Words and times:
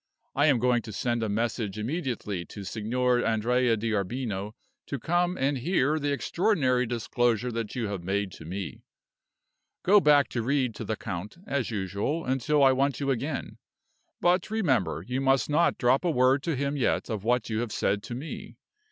I 0.33 0.47
am 0.47 0.57
going 0.57 0.81
to 0.81 0.91
send 0.91 1.21
a 1.21 1.29
message 1.29 1.77
immediately 1.77 2.43
to 2.45 2.63
Signor 2.63 3.23
Andrea 3.23 3.77
D'Arbino 3.77 4.53
to 4.87 4.97
come 4.97 5.37
and 5.37 5.59
hear 5.59 5.99
the 5.99 6.11
extraordinary 6.11 6.87
disclosure 6.87 7.51
that 7.51 7.75
you 7.75 7.85
have 7.89 8.01
made 8.03 8.31
to 8.31 8.45
me. 8.45 8.81
Go 9.83 9.99
back 10.01 10.27
to 10.29 10.41
read 10.41 10.73
to 10.73 10.83
the 10.85 10.95
count, 10.95 11.37
as 11.45 11.69
usual, 11.69 12.25
until 12.25 12.63
I 12.63 12.71
want 12.71 12.99
you 12.99 13.11
again; 13.11 13.59
but, 14.19 14.49
remember, 14.49 15.03
you 15.05 15.21
must 15.21 15.51
not 15.51 15.77
drop 15.77 16.03
a 16.03 16.09
word 16.09 16.41
to 16.45 16.55
him 16.55 16.75
yet 16.75 17.07
of 17.07 17.23
what 17.23 17.51
you 17.51 17.59
have 17.59 17.71
said 17.71 18.01
to 18.01 18.15
me. 18.15 18.57